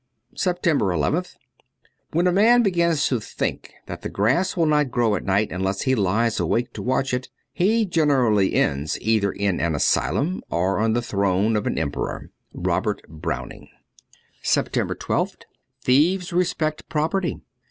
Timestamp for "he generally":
7.53-8.55